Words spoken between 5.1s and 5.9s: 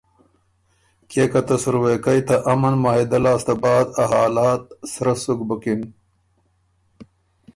سُک بُکِن